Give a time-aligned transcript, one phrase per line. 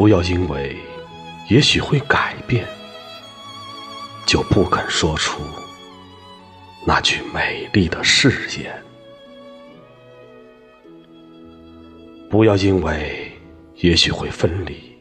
[0.00, 0.74] 不要因为
[1.50, 2.66] 也许会改变，
[4.24, 5.42] 就不肯说出
[6.86, 8.82] 那句美丽的誓言。
[12.30, 13.30] 不要因为
[13.74, 14.96] 也许会分离，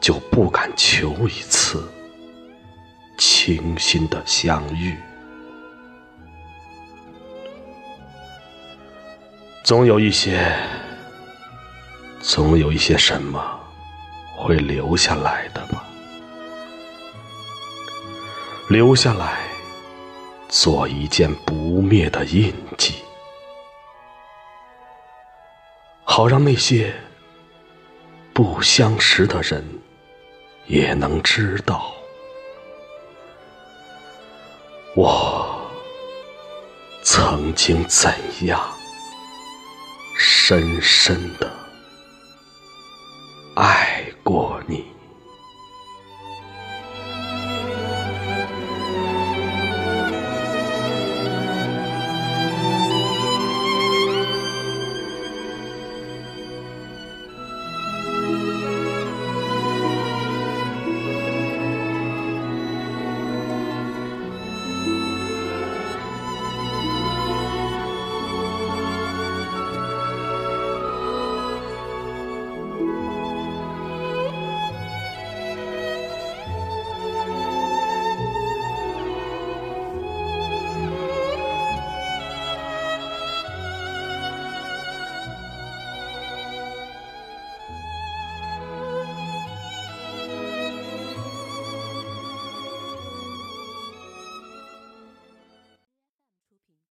[0.00, 1.88] 就不敢求一次
[3.16, 4.96] 清新的相遇。
[9.62, 10.44] 总有一些，
[12.18, 13.60] 总有一些什么
[14.36, 15.84] 会留下来的吧，
[18.68, 19.40] 留下来
[20.48, 22.94] 做一件不灭的印记，
[26.04, 26.94] 好让那些
[28.32, 29.64] 不相识的人
[30.66, 31.92] 也能知道，
[34.94, 35.68] 我
[37.02, 38.12] 曾经怎
[38.46, 38.60] 样。
[40.18, 41.52] 深深的
[43.56, 43.95] 爱
[44.26, 44.95] 过你。